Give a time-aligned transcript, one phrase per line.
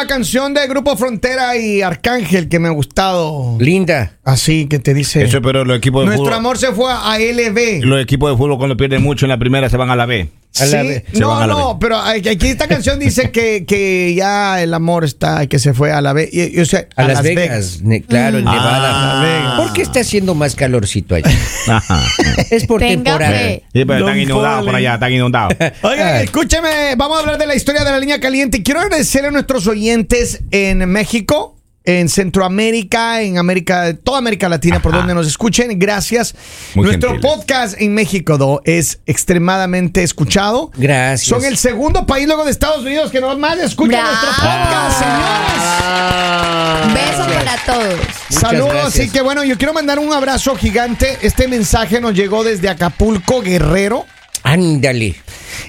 [0.00, 3.58] Nueva canción de Grupo Frontera y Arcángel que me ha gustado.
[3.60, 4.12] Linda.
[4.24, 5.22] Así que te dice.
[5.24, 6.38] Eso, pero los equipos de Nuestro fútbol.
[6.38, 7.84] amor se fue a LB.
[7.84, 10.30] Los equipos de fútbol cuando pierden mucho en la primera se van a la B.
[10.52, 10.76] Sí,
[11.20, 15.74] no, no, pero aquí esta canción dice que, que ya el amor está, que se
[15.74, 17.80] fue a la y, o sea, A, Las, Vegas.
[17.82, 19.12] Ne- claro, en Ah, Nevada.
[19.14, 19.60] Las Vegas.
[19.60, 21.30] ¿Por qué está haciendo más calorcito allá?
[21.68, 22.02] Ajá.
[22.50, 23.30] Es por Tenga temporada.
[23.38, 23.62] fe.
[23.72, 25.54] Sí, pero están inundados por allá, están inundados.
[25.82, 28.62] Oigan, escúcheme, vamos a hablar de la historia de la línea caliente.
[28.64, 34.92] Quiero agradecer a nuestros oyentes en México, en Centroamérica, en América, toda América Latina, por
[34.92, 34.98] Ajá.
[34.98, 35.78] donde nos escuchen.
[35.78, 36.34] Gracias.
[36.74, 37.36] Muy Nuestro gentiles.
[37.36, 40.70] podcast en México, Do, es extremadamente escuchado.
[40.76, 41.28] Gracias.
[41.28, 44.08] Son el segundo país luego de Estados Unidos que nos más escucha Bravo.
[44.10, 46.94] nuestro podcast, señores.
[46.94, 47.44] Beso gracias.
[47.44, 47.94] para todos.
[47.94, 48.94] Muchas Saludos, gracias.
[49.00, 51.18] así que bueno, yo quiero mandar un abrazo gigante.
[51.22, 54.06] Este mensaje nos llegó desde Acapulco, Guerrero.
[54.42, 55.16] Ándale.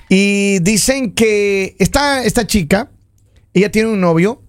[0.10, 2.90] Y dicen que esta, esta chica,
[3.54, 4.42] ella tiene un novio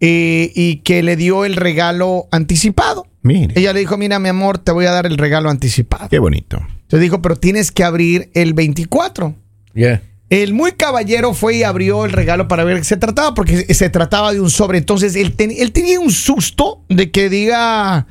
[0.00, 3.06] eh, y que le dio el regalo anticipado.
[3.22, 3.54] Mire.
[3.58, 6.08] Ella le dijo, mira mi amor, te voy a dar el regalo anticipado.
[6.08, 6.58] Qué bonito.
[6.82, 9.34] Entonces dijo, pero tienes que abrir el 24.
[9.74, 10.02] Ya.
[10.30, 13.90] El muy caballero fue y abrió el regalo para ver qué se trataba, porque se
[13.90, 14.78] trataba de un sobre.
[14.78, 18.06] Entonces él, ten- él tenía un susto de que diga,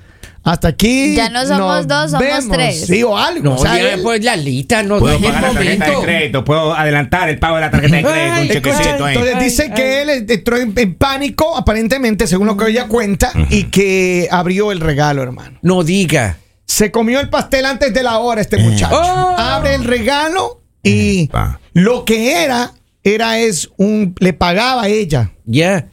[0.45, 1.15] hasta aquí.
[1.15, 2.47] Ya no somos nos dos, somos vemos".
[2.49, 2.85] tres.
[2.87, 3.43] Sí, o algo.
[3.43, 7.27] No, o sea, ya, pues Lalita, no Puedo pagar la tarjeta de crédito, puedo adelantar
[7.29, 9.13] el pago de la tarjeta de crédito, un Ay, chequecito Escucha, ahí.
[9.15, 9.71] entonces Ay, dice ay.
[9.73, 14.71] que él entró en, en pánico, aparentemente, según lo que ella cuenta, y que abrió
[14.71, 15.59] el regalo, hermano.
[15.63, 16.37] No diga.
[16.67, 18.95] Se comió el pastel antes de la hora este muchacho.
[18.95, 19.35] Oh.
[19.37, 21.29] Abre el regalo y
[21.73, 22.71] lo que era,
[23.03, 25.87] era es un, le pagaba a ella Ya.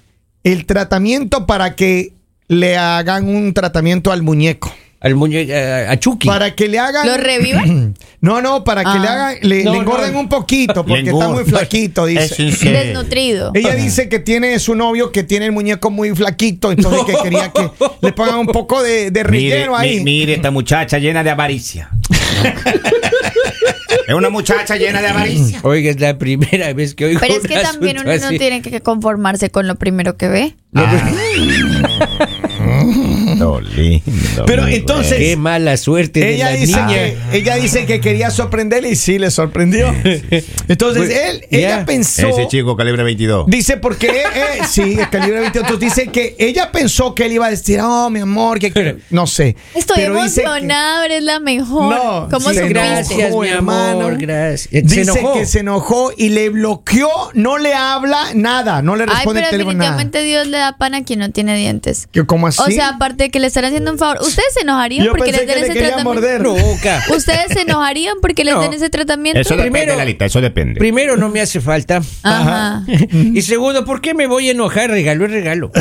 [0.44, 2.14] el tratamiento para que
[2.52, 4.72] le hagan un tratamiento al muñeco.
[5.00, 6.28] Al muñeco, a, a Chucky.
[6.28, 7.06] Para que le hagan...
[7.06, 7.94] ¿Lo reviven?
[8.22, 8.98] No, no, para que Ah.
[9.00, 10.20] le hagan, le, No, le engorden no.
[10.20, 12.46] un poquito porque está muy flaquito, dice.
[12.46, 12.60] Es.
[12.60, 13.50] Desnutrido.
[13.52, 17.04] Ella dice que tiene su novio que tiene el muñeco muy flaquito, entonces No.
[17.06, 17.68] que quería que
[18.00, 19.98] le pongan un poco de, de Mire, relleno ahí.
[19.98, 21.90] mi- mire esta muchacha llena de avaricia.
[24.06, 25.60] es una muchacha llena de avaricia.
[25.62, 28.62] Oiga, es la primera vez que oigo Pero es que un también uno no tiene
[28.62, 30.54] que conformarse con lo primero que ve.
[33.50, 36.88] Lindo, lindo, Pero entonces- Qué mala suerte de ella la dice, niña.
[36.88, 39.92] que, ella dice que quería sorprenderle y sí le sorprendió.
[40.68, 41.84] Entonces Pues, él, ella ya.
[41.84, 43.46] pensó, Ese chico calibre 22.
[43.48, 47.46] dice porque eh, sí, el calibre 22, entonces dice que ella pensó que él iba
[47.46, 48.98] a decir, oh mi amor, que, que-".
[49.10, 49.56] no sé.
[49.74, 51.94] Estoy Pero emocionada, eres la mejor.
[51.94, 52.68] No, ¿Cómo sí, supiste?
[52.72, 54.00] Gracias, enojó, mi hermano.
[54.06, 54.68] amor, gracias.
[54.70, 55.34] Se Dice enojó.
[55.34, 59.46] que se enojó y le bloqueó, no le habla nada, no le Ay, responde pero
[59.46, 59.90] el teléfono nada.
[59.96, 62.08] definitivamente Dios le da pan a quien no tiene dientes.
[62.12, 62.60] ¿Que ¿Cómo así?
[62.62, 65.32] O sea, aparte de que le están haciendo un favor, ¿ustedes se enojarían Yo porque
[65.32, 66.20] les den que le ese quería tratamiento?
[66.20, 66.40] morder.
[66.42, 67.02] Nunca.
[67.16, 68.60] ¿Ustedes se enojarían porque les No.
[68.62, 69.40] den ese tratamiento?
[69.40, 70.78] Eso depende, Primero- Lalita, eso depende.
[70.78, 72.00] Primero, no me hace falta.
[72.22, 72.84] Ajá.
[73.12, 74.90] Y segundo, ¿por qué me voy a enojar?
[74.90, 75.72] Regalo es regalo.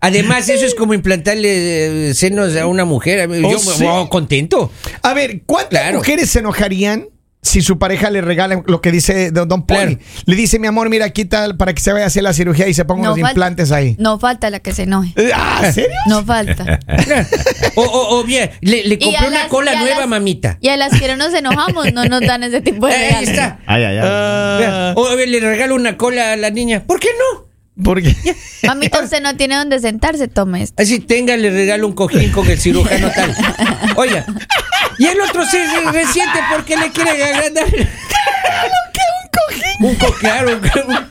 [0.00, 3.28] Además, eso es como implantarle eh, senos a una mujer.
[3.28, 3.84] Yo Oh, sí.
[3.86, 4.70] oh, contento.
[5.02, 5.98] A ver, ¿cuántas Claro.
[5.98, 7.08] mujeres se enojarían
[7.46, 9.96] si su pareja le regala lo que dice Don, don Poli?
[9.96, 10.10] Claro.
[10.26, 12.74] Le dice, mi amor, mira, quita para que se vaya a hacer la cirugía y
[12.74, 13.96] se pongan los falta- implantes ahí.
[13.98, 15.14] No falta la que se enoje.
[15.34, 15.90] Ah, ¿serio?
[16.08, 16.80] No falta.
[17.78, 20.56] O, o- o bien, le, le compré una las- cola nueva, las- mamita.
[20.62, 23.28] Y a las que no nos enojamos no nos dan ese tipo de Ahí regalos.
[23.30, 23.58] está.
[23.66, 24.02] Ay, ay, ay.
[24.04, 26.84] Ah, O a ver, le regalo una cola a la niña.
[26.86, 27.46] ¿Por qué no?
[27.84, 28.16] porque
[28.66, 30.82] Mamita, usted no tiene donde sentarse, tome esto.
[30.82, 33.34] Así tenga, le regalo un cojín con el cirujano tal.
[33.96, 34.24] Oiga.
[34.98, 37.64] Y el otro se re- resiente porque le quiere agrandar.
[37.70, 37.82] ¿Qué?
[39.22, 39.86] ¿Un cojín?
[39.86, 40.60] Un cojín, claro.
[40.88, 41.08] un-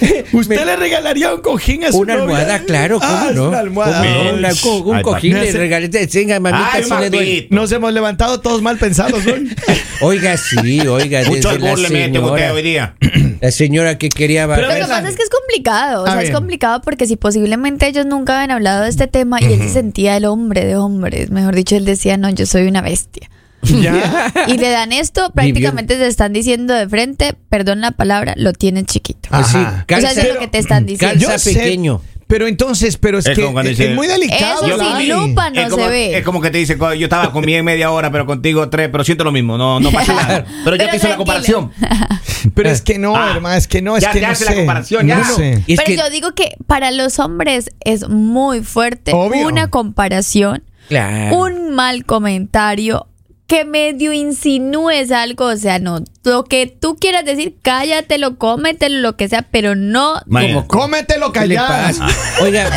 [0.32, 2.36] usted le regalaría un cojín a su Una novia?
[2.38, 3.48] almohada, claro, ¿cómo Ah, no?
[3.48, 4.02] Una almohada.
[4.02, 4.34] ¿Cómo no?
[4.38, 5.44] Una co- un Ay, cojín papi.
[5.46, 5.88] le regalé.
[5.88, 7.18] Tenga, mamita, Ay, si le doy.
[7.18, 7.54] papito.
[7.54, 9.54] Nos hemos levantado todos mal pensados hoy.
[10.02, 11.20] Oiga, sí, oiga.
[11.24, 12.94] Mucho desde la albur le mete usted señora, hoy día.
[13.40, 16.22] la señora que quería Pero Lo que pasa es que es complicado, o A sea,
[16.22, 19.68] es complicado porque si posiblemente ellos nunca habían hablado de este tema y él se
[19.70, 23.30] sentía el hombre de hombres, mejor dicho, él decía, no, yo soy una bestia.
[23.62, 24.32] ya.
[24.46, 28.84] Y le dan esto, prácticamente te están diciendo de frente, perdón la palabra, lo tienes
[28.84, 29.15] chiquito.
[29.30, 31.14] O sea, calza, eso es lo que te están diciendo.
[31.26, 32.00] calza Yo sé, pequeño.
[32.28, 34.66] Pero entonces, pero es, Es que es, dice- es muy delicado.
[34.66, 36.18] Eso sin lupa no es como, se ve.
[36.18, 39.04] Es como que te dice, yo estaba con en media hora, pero contigo tres, pero
[39.04, 40.44] siento lo mismo, no, no pasa nada.
[40.64, 41.70] Pero yo Pero te hice la comparación.
[42.54, 43.32] Pero es que no, Ah.
[43.36, 45.18] hermano, es que no, es Ya que te no hace la comparación, ya.
[45.18, 45.62] No sé.
[45.66, 49.46] Pero que- yo digo que para los hombres es muy fuerte Obvio.
[49.46, 51.36] una comparación, Claro.
[51.36, 53.06] un mal comentario
[53.46, 59.16] que medio insinúes algo, o sea, no, lo que tú quieras decir, cállatelo, cómetelo, lo
[59.16, 60.66] que sea, pero no Imagina.
[60.66, 61.68] Cómetelo ¿Qué le callado.
[62.00, 62.08] pasa?
[62.42, 62.68] Oiga,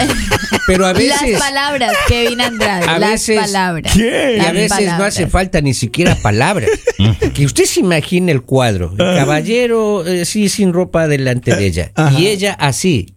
[0.68, 1.32] pero a veces.
[1.32, 3.94] las palabras, Kevin Andrade, A las veces- palabras.
[3.96, 4.38] ¿Qué?
[4.38, 5.14] Y a veces no palabras.
[5.16, 6.70] hace falta ni siquiera palabras.
[7.34, 8.92] que usted se imagine el cuadro.
[8.92, 11.92] El caballero eh, sí sin ropa delante de ella.
[12.16, 13.16] Y ella así.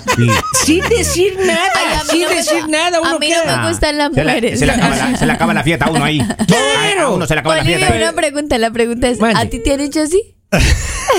[0.00, 0.30] Papi.
[0.64, 2.00] Sin decir nada.
[2.00, 3.00] a Sin no me- decir nada.
[3.00, 4.52] Uno a mí queda- no me gustan las Se, mujeres.
[4.52, 6.20] le, se le acaba la, se le acaba la fiesta a uno ahí.
[6.98, 7.96] A, a uno se le acaba la Olivia, fiesta.
[7.96, 9.40] una pregunta, la pregunta es, Mande.
[9.40, 10.34] ¿a ti te han hecho así?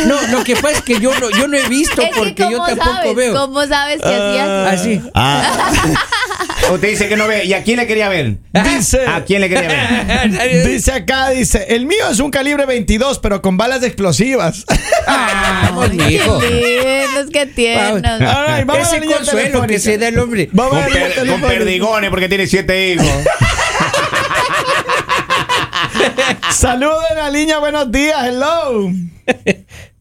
[0.07, 2.57] No, lo que pasa es que yo no, yo no he visto Es porque yo
[2.59, 3.15] ¿cómo tampoco sabes?
[3.15, 3.33] veo.
[3.35, 4.49] ¿Cómo sabes que hacías?
[4.73, 5.01] Así.
[5.13, 5.43] Ah.
[6.71, 7.45] Usted dice que no ve.
[7.45, 8.37] ¿Y a quién le quería ver?
[8.51, 10.67] Dice, ¿A quién le quería ver?
[10.67, 14.65] dice acá, dice, el mío es un calibre 22, pero con balas explosivas.
[15.05, 16.39] Ah, Ay, bonito.
[16.39, 18.21] qué lindos, qué tiernos.
[18.21, 20.47] All right, vamos a Ese la línea consuelo que se da el hombre.
[20.53, 23.05] Vamos a Con, la línea per- con perdigones porque tiene siete hijos.
[26.51, 28.89] Saludos en la línea, buenos días, hello.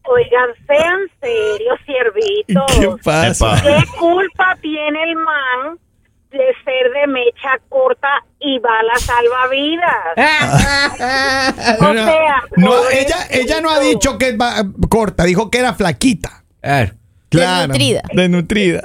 [0.05, 2.71] Oigan, sean serios, siervitos.
[2.79, 3.61] ¿Qué pasa?
[3.61, 5.79] ¿Qué culpa tiene el man
[6.33, 8.09] de ser de mecha corta
[8.39, 9.93] y bala salvavidas?
[11.79, 14.35] O No, sea, no, ella, ella no ha dicho que es
[14.89, 16.43] corta, dijo que era flaquita.
[16.61, 16.93] Claro.
[17.31, 18.01] Desnutrida.
[18.13, 18.81] Desnutrida.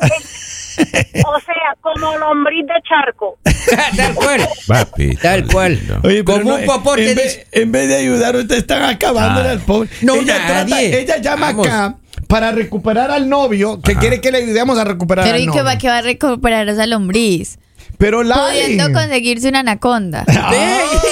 [1.26, 3.36] O sea, como lombriz de charco.
[3.96, 4.48] Tal cual.
[4.66, 5.16] Papi.
[5.16, 5.78] Tal cual.
[6.04, 7.46] Oye, pero Como no, un popote en, vez, dice.
[7.52, 9.52] en vez de ayudar, ustedes están acabándole Ah.
[9.52, 9.88] al pobre.
[10.02, 11.00] No, ella, nadie.
[11.00, 11.66] ella llama Vamos.
[11.66, 11.96] acá
[12.28, 15.60] para recuperar al novio, que quiere que le ayudemos a recuperar Pero al ¿y novio.
[15.60, 17.58] qué va, que va a recuperar esa lombriz?
[17.96, 20.24] Pero la Pudiendo conseguirse una anaconda.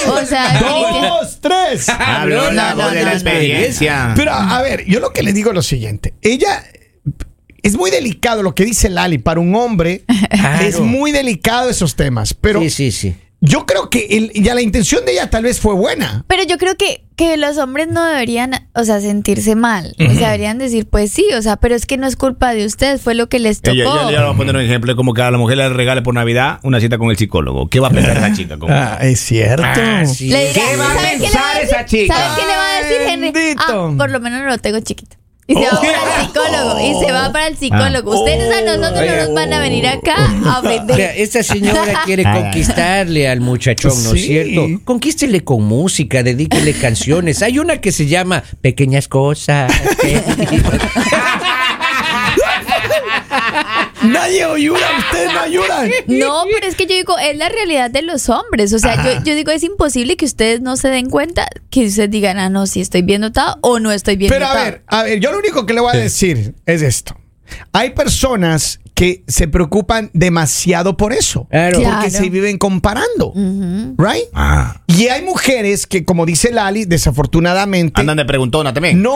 [0.09, 0.21] Ah.
[0.21, 1.89] O sea, Dos, tres.
[1.99, 3.15] Habló la no, voz de no, la no.
[3.17, 4.13] experiencia.
[4.15, 6.13] Pero a ver, yo lo que le digo es lo siguiente.
[6.21, 6.63] Ella
[7.61, 10.03] es muy delicado lo que dice Lali para un hombre.
[10.29, 10.65] Claro.
[10.65, 12.33] Es muy delicado esos temas.
[12.33, 13.15] Pero Sí, sí, sí.
[13.41, 16.23] Yo creo que el- ya la intención de ella tal vez fue buena.
[16.27, 19.95] Pero yo creo que, que los hombres no deberían, o sea, sentirse mal.
[19.99, 22.65] O sea, deberían decir, pues sí, o sea, pero es que no es culpa de
[22.65, 23.75] ustedes, fue lo que les tocó.
[23.75, 24.95] Ella, le voy a poner un ejemplo.
[24.95, 27.69] Como que a la mujer le regale por Navidad una cita con el psicólogo.
[27.69, 28.57] ¿Qué va a pensar esa chica?
[28.69, 29.63] Ah, es cierto.
[29.65, 30.29] Ah, sí.
[30.29, 32.15] Le dirá, ¿Qué va a ¿sabe qué le pensar va esa chica?
[32.15, 33.55] ¿Sabe qué le va a decir Henry?
[33.57, 35.15] Ah, por lo menos no lo tengo chiquito.
[35.49, 35.81] Y se va Oh.
[35.81, 36.79] para el psicólogo.
[36.81, 38.19] Y se va para el psicólogo.
[38.19, 40.15] Ustedes a nosotros no nos van a venir acá
[40.45, 41.13] a vender.
[41.17, 44.27] esta señora quiere conquistarle al muchachón, ¿no es Sí.
[44.27, 44.67] cierto?
[44.83, 47.41] Conquístele con música, dedíquele canciones.
[47.43, 49.71] Hay una que se llama Pequeñas Cosas.
[54.03, 55.91] Nadie ayuda, ustedes no ayudan.
[56.07, 58.73] No, pero es que yo digo, es la realidad de los hombres.
[58.73, 62.09] O sea, yo, yo digo, es imposible que ustedes no se den cuenta que ustedes
[62.09, 64.65] digan, ah, no, si estoy bien notado o no estoy bien Pero a notado.
[64.65, 67.17] ver, a ver, yo lo único que le voy a decir es esto.
[67.73, 71.47] Hay personas que se preocupan demasiado por eso.
[71.51, 71.75] Claro.
[71.77, 72.09] Porque Claro.
[72.09, 73.31] se viven comparando.
[73.95, 74.23] Right?
[74.33, 74.81] Ah.
[74.87, 78.01] Y hay mujeres que, como dice Lali, desafortunadamente.
[78.01, 78.99] Andan de preguntona también.
[79.03, 79.13] No,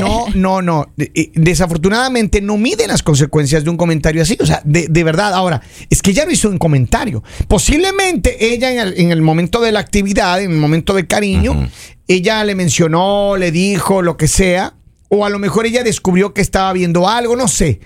[0.00, 0.86] no, no, no.
[0.96, 4.38] De- eh, Desafortunadamente no miden las consecuencias de un comentario así.
[4.40, 5.34] O sea, de, de verdad.
[5.34, 5.60] Ahora,
[5.90, 7.24] es que ella no hizo un comentario.
[7.48, 11.68] Posiblemente ella en el, en el momento de la actividad, en el momento de cariño,
[12.06, 14.74] ella le mencionó, le dijo lo que sea.
[15.08, 17.80] O a lo mejor ella descubrió que estaba viendo algo, no sé.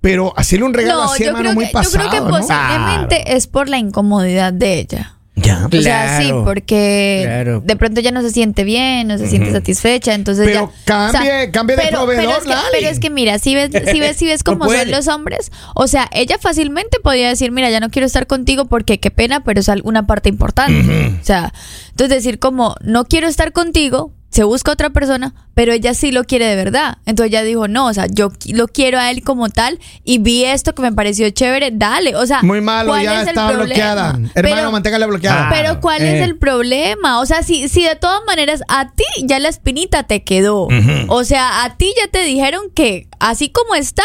[0.00, 2.10] Pero hacerle un regalo No, así, yo hermano, creo, muy que, yo creo pasado.
[2.10, 2.38] que ¿no?
[2.38, 5.12] posiblemente es por la incomodidad de ella.
[5.38, 5.66] Ya.
[5.66, 6.44] O sea, sí, Claro.
[6.46, 7.60] porque Claro.
[7.62, 11.10] de pronto ya no se siente bien, no se siente satisfecha, entonces Pero ya...
[11.12, 14.16] cambie- cambie de proveedor, pero es, que, pero es que mira, si ves, si ves,
[14.16, 17.90] si ves cómo son los hombres, o sea, ella fácilmente podría decir, mira, ya no
[17.90, 21.18] quiero estar contigo porque qué pena, pero es una parte importante.
[21.20, 21.52] O sea,
[21.90, 26.24] entonces decir como, no quiero estar contigo, se busca otra persona, pero ella sí lo
[26.24, 26.98] quiere de verdad.
[27.06, 30.44] Entonces ella dijo, no, o sea, yo lo quiero a él como tal y vi
[30.44, 32.16] esto que me pareció chévere, dale.
[32.16, 34.08] O sea, Muy malo, ¿cuál ya es está bloqueada.
[34.34, 35.48] Hermano, Pero- manténgala bloqueada.
[35.50, 36.16] pero ¿cuál eh.
[36.18, 37.20] es el problema?
[37.20, 40.68] O sea, si, si de todas maneras a ti ya la espinita te quedó.
[41.08, 44.02] O sea, a ti ya te dijeron que así como está,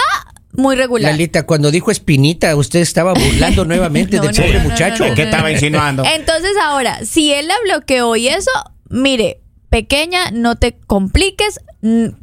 [0.53, 1.11] muy regular.
[1.11, 5.03] Lalita, cuando dijo espinita, usted estaba burlando nuevamente No, del no, pobre no, no, muchacho.
[5.03, 6.03] no, no, ¿Qué estaba insinuando?
[6.05, 8.51] Entonces ahora, si él la bloqueó y eso,
[8.89, 11.59] mire, pequeña, no te compliques,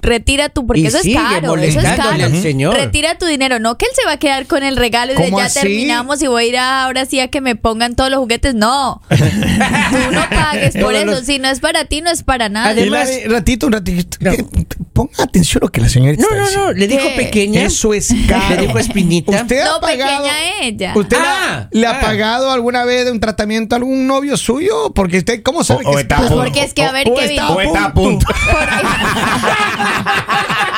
[0.02, 2.25] retira tu, porque Y eso es caro, eso es caro.
[2.25, 2.76] al señor.
[2.76, 5.25] Retira tu dinero, no que él se va a quedar con el regalo y de
[5.25, 5.59] ¿Cómo ya así?
[5.61, 8.55] terminamos y voy a ir a- ahora sí a que me pongan todos los juguetes,
[8.55, 9.00] no.
[9.09, 9.17] Tú
[10.12, 12.69] no pagues por eso, los- si no es para ti, no es para nada.
[12.69, 14.19] Además- ratito, un ratito.
[14.99, 16.73] Ponga atención a lo que la señorita No, está no, no, diciendo.
[16.73, 17.14] le dijo ¿Qué?
[17.23, 17.62] pequeña.
[17.62, 18.57] Eso es caro.
[18.57, 19.43] Le dijo espinita.
[19.43, 20.93] ¿Usted ha No, pagado, pequeña ella.
[20.97, 22.00] ¿Usted le ha- Ah, le ha ah.
[22.00, 24.90] pagado alguna vez de un tratamiento a algún novio suyo?
[24.93, 26.45] Porque usted, ¿cómo sabe O- o que está está a punto.
[26.45, 27.31] Porque es que, a ver, o Kevin.
[27.31, 28.26] está O está a punto.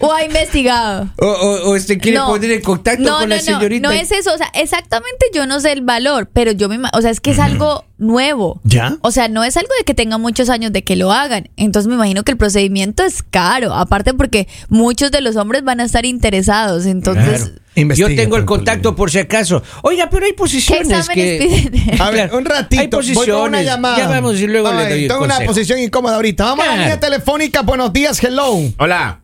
[0.00, 1.08] O ha investigado.
[1.18, 3.80] O, o, o este quiere poner en contacto no, con no, la señorita.
[3.88, 4.34] No, no es eso.
[4.34, 7.30] O sea, exactamente yo no sé el valor, pero yo me O sea, es que
[7.30, 8.60] es algo nuevo.
[8.64, 8.98] ¿Ya?
[9.02, 11.48] O sea, no es algo de que tenga muchos años de que lo hagan.
[11.56, 13.72] Entonces me imagino que el procedimiento es caro.
[13.72, 16.86] Aparte porque muchos de los hombres van a estar interesados.
[16.86, 17.42] Entonces.
[17.44, 17.60] Claro.
[17.76, 19.62] Investiga, Yo tengo el contacto por si acaso.
[19.82, 21.70] Oiga, pero hay ¿Qué posiciones que...
[21.72, 22.00] piden?
[22.00, 22.80] A ver, Claro, un ratito.
[22.82, 23.64] hay voy con una posiciones.
[23.64, 23.96] llamada.
[23.98, 26.44] Ya vamos y luego le Ay, doy el Tengo una posición incómoda ahorita.
[26.44, 26.82] Vamos a la Claro.
[26.82, 27.62] línea telefónica.
[27.62, 28.58] Buenos días, hello.
[28.78, 29.20] Hola.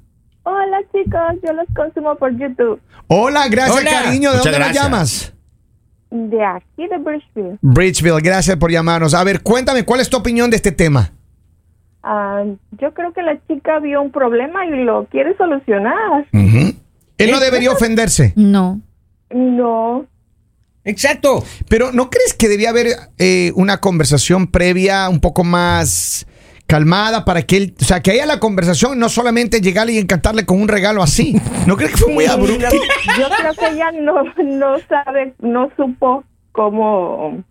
[1.04, 2.80] Chicos, yo los consumo por YouTube.
[3.06, 3.90] Hola, gracias, Hola.
[3.90, 4.30] cariño.
[4.30, 4.84] ¿De Muchas dónde nos gracias.
[4.84, 5.32] llamas?
[6.10, 7.58] De aquí de Bridgeville.
[7.62, 9.14] Bridgeville, gracias por llamarnos.
[9.14, 11.12] A ver, cuéntame, ¿cuál es tu opinión de este tema?
[12.02, 12.42] Ah,
[12.80, 16.26] yo creo que la chica vio un problema y lo quiere solucionar.
[16.32, 18.32] Él no debería ofenderse.
[18.36, 18.80] No.
[19.30, 20.06] No,
[20.84, 21.44] Exacto.
[21.68, 22.88] Pero ¿no crees que debía haber
[23.18, 26.26] eh, una conversación previa un poco más
[26.70, 30.46] calmada para que él, o sea, que haya la conversación, no solamente llegarle y encantarle
[30.46, 31.34] con un regalo así?
[31.66, 32.60] ¿No crees que fue muy abrupto?
[32.60, 32.68] yo,
[33.18, 36.22] yo creo que ella no, no sabe, no supo
[36.52, 37.42] cómo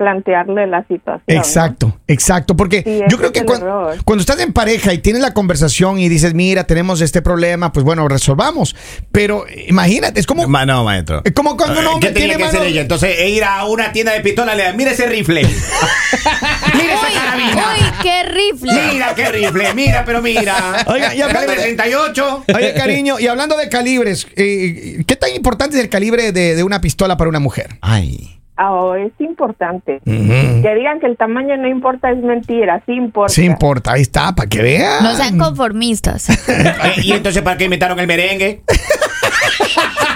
[0.00, 1.22] plantearle la situación.
[1.28, 1.34] ¿no?
[1.34, 3.92] Exacto, exacto, porque Sí, yo creo que cuando,
[4.22, 8.08] estás en pareja y tienes la conversación y dices, mira, tenemos este problema, pues bueno,
[8.08, 8.74] resolvamos.
[9.12, 11.20] Pero imagínate, es como, Ma- no, maestro.
[11.22, 12.80] es como cuando un Eh, hombre ¿Qué tenía tiene que hacer ella?
[12.80, 15.42] Entonces, e ir a una tienda de pistola y le da, mira ese rifle.
[16.74, 17.64] mira esa Uy, carabina.
[17.74, 18.92] uy, qué rifle.
[18.92, 20.82] Mira qué rifle, mira, pero mira.
[20.86, 22.44] Oiga, y hablando Calibre de- 38.
[22.54, 26.62] Oye, cariño, y hablando de calibres, eh, ¿qué tan importante es el calibre de, de
[26.62, 27.76] una pistola para una mujer?
[27.82, 28.39] Ay.
[28.62, 30.00] Oh, es importante.
[30.04, 33.32] Que digan que el tamaño no importa es mentira, sí importa.
[33.32, 35.02] Sí importa, ahí está, para que vean.
[35.02, 36.28] No sean conformistas.
[36.60, 38.62] Eh, ¿Y entonces para qué inventaron el merengue?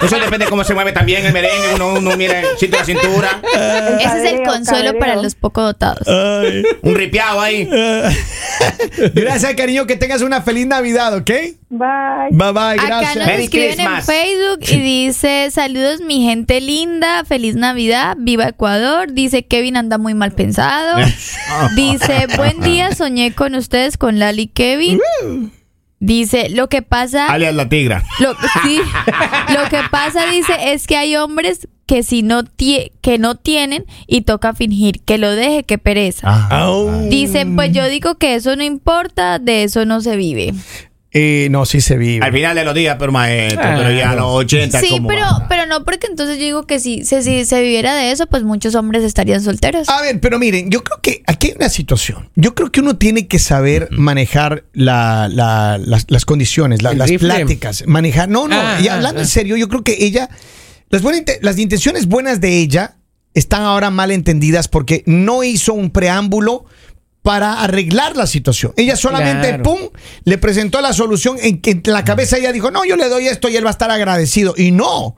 [0.01, 1.75] Eso depende de cómo se mueve también el merengue.
[1.75, 3.41] Uno, uno mira cintura a cintura.
[3.99, 6.07] Ese es el consuelo para los poco dotados.
[6.81, 7.67] Un ripiado ahí.
[9.13, 11.31] Gracias, cariño, que tengas una feliz Navidad, ¿ok?
[11.69, 12.29] Bye.
[12.31, 13.15] Bye bye, Acá gracias.
[13.17, 14.01] nos Merry escriben en.
[14.03, 19.11] Facebook y dice, saludos mi gente linda, feliz Navidad, viva Ecuador.
[19.11, 20.97] Dice, Kevin anda muy mal pensado.
[21.75, 25.01] Dice, buen día, soñé con ustedes, con Lali y Kevin.
[25.99, 27.27] Dice, lo que pasa...
[27.31, 28.03] Alias la tigra.
[28.19, 28.33] Lo,
[28.63, 28.79] sí,
[29.53, 33.85] lo que pasa, dice, es que hay hombres que si no tie- que no tienen
[34.07, 36.47] y toca fingir que lo deje, que pereza.
[36.49, 37.07] Au.
[37.09, 40.53] Dice, pues yo digo que eso no importa, de eso no se vive.
[41.17, 42.25] Eh, no, sí se vive.
[42.25, 43.77] Al final de los días, pero maestro, Claro.
[43.77, 44.81] pero ya a los 80.
[44.81, 47.95] Sí, ¿cómo pero, pero no porque entonces yo digo que si, si, si se viviera
[47.95, 49.87] de eso, pues muchos hombres estarían solteros.
[49.87, 52.29] A ver, pero miren, yo creo que aquí hay una situación.
[52.35, 57.09] Yo creo que uno tiene que saber manejar la- la- las, las condiciones, la- las
[57.09, 57.33] rifle.
[57.33, 57.85] pláticas.
[57.87, 58.27] Manejar.
[58.27, 58.57] No, no.
[58.59, 59.23] Ah, y ah, hablando ah.
[59.23, 60.29] en serio, yo creo que ella.
[60.89, 62.97] Las, buenas las intenciones buenas de ella
[63.33, 66.65] están ahora mal entendidas porque no hizo un preámbulo
[67.25, 68.71] para arreglar la situación.
[68.77, 69.63] Ella solamente, Claro.
[69.63, 69.79] pum,
[70.25, 73.25] le presentó la solución en que en la cabeza ella dijo, no, yo le doy
[73.27, 74.53] esto y él va a estar agradecido.
[74.55, 75.15] Y no.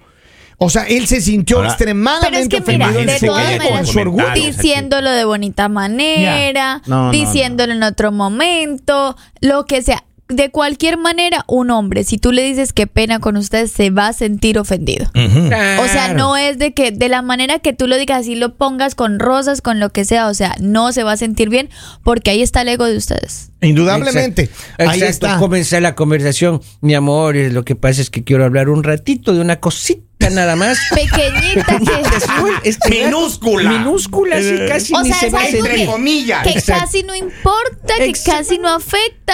[0.58, 3.26] O sea, él se sintió Ahora- extremadamente Pero es que mira, ofendido en de su
[3.26, 4.24] todas ego, en maneras, su orgullo.
[4.24, 4.58] comentarios.
[4.58, 10.04] diciéndolo de bonita manera, No, no, diciéndolo en otro momento, lo que sea.
[10.30, 14.10] De cualquier manera, un hombre, si tú le dices qué pena con usted, se va
[14.10, 15.10] a sentir ofendido.
[15.16, 18.56] O sea, no es de que de la manera que tú lo digas, así lo
[18.56, 21.70] pongas con rosas, con lo que sea, o sea, no se va a sentir bien
[22.04, 23.52] porque ahí está el ego de ustedes.
[23.62, 24.44] Indudablemente.
[24.44, 24.74] Exacto.
[24.84, 25.28] Ahí Exacto.
[25.28, 25.38] está.
[25.40, 26.62] Comenzar la conversación.
[26.82, 30.56] Mi amor, lo que pasa es que quiero hablar un ratito de una cosita nada
[30.56, 30.78] más.
[30.94, 32.70] Pequeñita que...
[32.70, 33.70] Este, Minúscula.
[33.70, 35.38] Minúscula, sí, casi O ni sea, se es ve.
[35.40, 36.44] algo Entre que, comillas.
[36.44, 36.82] que Exacto.
[36.86, 38.32] casi no importa, que Exacto.
[38.40, 39.34] casi no afecta,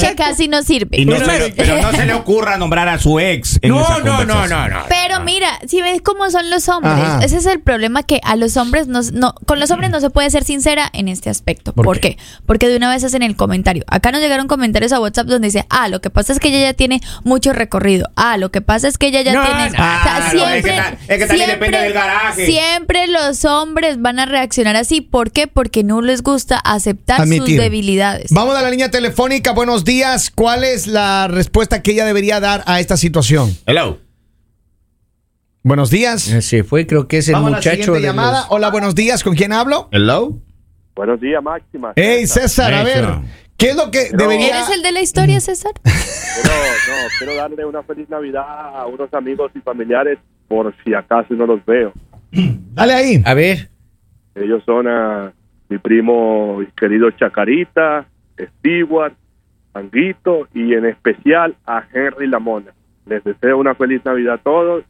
[0.00, 0.98] que casi no sirve.
[1.00, 3.58] Y no Pero- se le- pero no se le ocurra nombrar a su ex.
[3.62, 4.80] en No, esa no, no, no, no.
[4.88, 7.20] Pero mira, si ves cómo son los hombres, Ajá.
[7.24, 10.10] ese es el problema que a los hombres no, no- con los hombres no se
[10.10, 11.72] puede ser sincera en este aspecto.
[11.72, 12.16] ¿Por ¿Por, qué?
[12.16, 12.22] qué?
[12.46, 13.84] Porque de una vez hacen el comentario.
[13.88, 16.60] Acá nos llegaron comentarios a WhatsApp donde dice, ah, lo que pasa es que ella
[16.60, 18.08] ya tiene mucho recorrido.
[18.16, 19.64] Ah, lo que pasa es que ella ya No, tiene.
[19.64, 22.46] no, o sea, claro, es siempre, que es que también depende del garaje.
[22.46, 25.00] Siempre los hombres van a reaccionar así.
[25.00, 25.46] ¿Por qué?
[25.46, 27.56] Porque no les gusta aceptar Admitir.
[27.56, 28.30] sus debilidades.
[28.32, 29.52] Vamos a la línea telefónica.
[29.52, 30.30] Buenos días.
[30.34, 33.56] ¿Cuál es la respuesta que ella debería dar a esta situación?
[33.66, 33.98] Hello.
[35.62, 36.22] Buenos días.
[36.22, 38.40] Se fue, creo que es el Vamos a la muchacho de llamada.
[38.40, 39.22] los- Hola, buenos días.
[39.22, 39.88] ¿Con quién hablo?
[39.92, 40.38] Hello.
[40.96, 41.92] Buenos días, Máxima.
[41.96, 43.06] Hey, César, a ver.
[43.60, 45.72] ¿Qué es lo que debería ¿Eres el de la historia, César?
[45.84, 46.56] Quiero,
[46.88, 51.44] no, quiero darle una feliz Navidad a unos amigos y familiares por si acaso no
[51.44, 51.92] los veo.
[52.32, 53.22] Dale ahí.
[53.26, 53.68] A ver.
[54.34, 55.32] Ellos son a
[55.68, 58.06] mi primo y querido Chacarita,
[58.38, 59.12] Stewart,
[59.74, 62.72] Anguito y en especial a Henry Lamona.
[63.04, 64.84] Les deseo una feliz Navidad a todos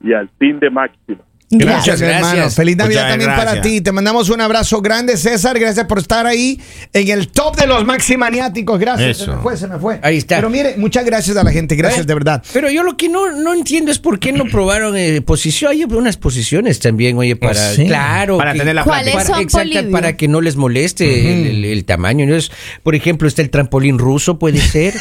[0.00, 1.24] y al fin de Máxima.
[1.58, 2.32] Gracias, Gracias.
[2.32, 2.50] hermano.
[2.50, 3.80] Feliz Navidad Muchas también para ti.
[3.82, 5.58] Te mandamos un abrazo grande, César.
[5.58, 6.58] Gracias por estar ahí
[6.94, 8.78] en el top de los maximaniáticos.
[8.80, 9.18] Gracias.
[9.18, 10.00] Se me fue, se me fue.
[10.02, 10.36] Ahí está.
[10.36, 11.76] Pero mire, muchas gracias a la gente.
[11.76, 12.42] Gracias, de verdad.
[12.54, 15.72] Pero yo lo que no, no entiendo es por qué no probaron eh, posición.
[15.72, 17.60] Hay unas posiciones también, oye, para.
[17.70, 17.86] ¿Oh, sí?
[17.86, 18.38] Claro.
[18.38, 21.04] Para que- tener la ¿Cuáles para, son, para que no les moleste
[21.42, 22.24] el, el- el tamaño.
[22.24, 22.50] Entonces,
[22.82, 24.94] por ejemplo, está el trampolín ruso, puede ser.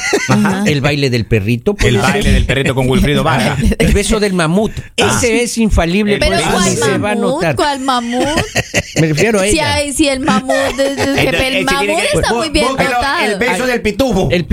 [0.66, 1.76] El baile del perrito.
[1.80, 2.02] El ser.
[2.02, 3.58] baile del perrito con Wilfrido Vargas.
[3.80, 4.72] El beso del mamut.
[4.98, 6.18] Ese es infalible.
[6.20, 7.22] Pero pues, ¿cuál se va a mamut?
[7.22, 7.56] notar.
[7.56, 8.24] ¿Cuál mamut?
[9.00, 9.74] Me refiero a Si, ella.
[9.74, 13.26] hay, si el mamut, el mamut que- está bú- muy bien búsquelo, dotado.
[13.26, 14.28] El beso del pitufo.
[14.32, 14.46] El.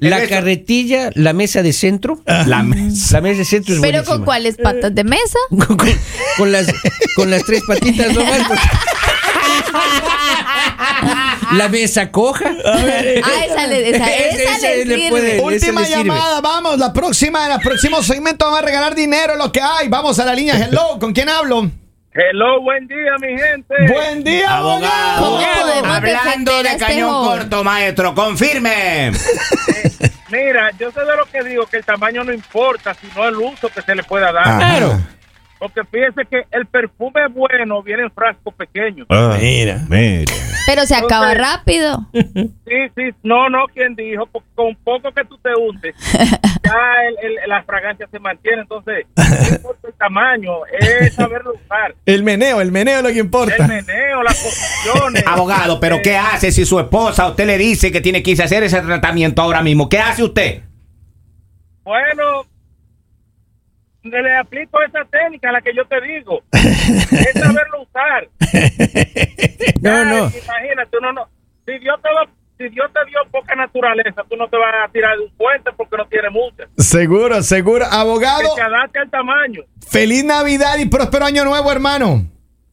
[0.00, 2.20] El la beso- carretilla, la mesa de centro.
[2.26, 3.14] La mesa.
[3.14, 4.16] La mesa de centro es Pero buenísima.
[4.16, 5.38] con cuáles patas de mesa.
[5.50, 5.98] con, con-
[6.36, 6.66] con las,
[7.16, 8.40] con las tres patitas nomás.
[8.48, 8.60] porque-
[11.56, 12.44] La mesa coja.
[12.64, 15.08] Ah, esa le, esa, Ese- esa ese le le sirve.
[15.10, 15.98] puede- ese Última le sirve.
[16.04, 16.78] llamada, vamos.
[16.78, 19.88] La próxima, en el próximo segmento vamos a regalar dinero, lo que hay.
[19.88, 20.56] Vamos a la línea.
[20.56, 21.70] Hello, ¿con quién hablo?
[22.16, 23.74] Hello, buen día, mi gente.
[23.92, 25.24] Buen día, Abogado.
[25.24, 29.10] ¿Cómo podemos Hablando de este cañón corto, maestro, confirme.
[30.30, 33.68] Mira, yo sé de lo que digo, que el tamaño no importa, sino el uso
[33.68, 34.44] que se le pueda dar.
[34.58, 35.00] Claro.
[35.58, 39.06] Porque fíjese que el perfume bueno viene en frascos pequeños.
[39.40, 39.80] Mira.
[39.88, 40.32] Mira.
[40.66, 42.06] Pero se acaba Entonces- rápido.
[42.12, 46.74] Sí, sí, no, no, quien dijo, con poco que tú te untes, ya
[47.08, 48.62] el, el- la fragancia se mantiene.
[48.62, 51.94] Entonces, no importa el tamaño, es saberlo usar.
[52.06, 53.66] El meneo, el meneo es lo que El importa.
[53.68, 55.24] meneo, las posiciones.
[55.26, 58.42] Abogado, pero ¿qué hace si su esposa a usted le dice que tiene que irse
[58.42, 59.88] a hacer ese tratamiento ahora mismo?
[59.88, 60.62] ¿Qué hace usted?
[61.84, 62.46] Bueno,
[64.04, 66.42] le, aplico esa técnica, la que yo te digo.
[66.52, 68.28] es saberlo usar.
[69.80, 70.16] No, Ay, no.
[70.30, 71.28] Imagínate, uno no.
[71.66, 74.90] Si Dios te va- si Dios te dio poca naturaleza, tú no te vas a
[74.92, 76.64] tirar de un puente porque no tiene mucha.
[76.78, 77.84] Seguro, seguro.
[77.88, 79.60] Que Abogado, se adapte al tamaño.
[79.86, 82.24] feliz Navidad y próspero año nuevo, hermano.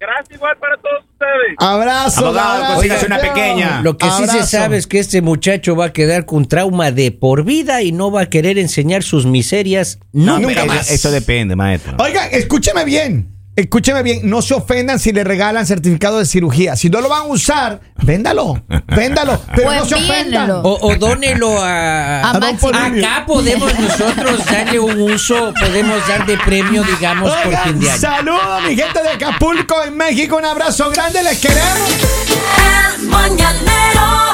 [0.02, 1.56] Gracias igual para todos ustedes.
[1.60, 2.26] Abrazo.
[2.26, 3.82] Abogado, consígase una pequeña.
[3.84, 4.48] Lo que sí se Abrazo.
[4.48, 8.10] sabe es que este muchacho va a quedar con trauma de por vida y no
[8.10, 10.90] va a querer enseñar sus miserias nunca nunca más.
[10.90, 11.98] Eso depende, maestro.
[12.00, 13.28] Oigan, escúcheme bien.
[13.54, 16.78] Escúcheme bien, no se ofendan si le regalan certificado de cirugía.
[16.78, 20.50] Si no lo van a usar, véndalo, véndalo, pero no se ofendan.
[20.64, 27.30] O, dónelo a, a, Acá podemos nosotros darle un uso, podemos dar de premio, digamos,
[27.30, 27.98] Oigan, por fin de.
[27.98, 30.38] Saludos, mi gente de Acapulco, en México.
[30.38, 31.90] Un abrazo grande, les queremos.
[32.98, 34.31] El mañanero.